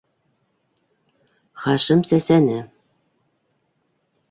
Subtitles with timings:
[1.67, 2.59] -Хашим сәсәне.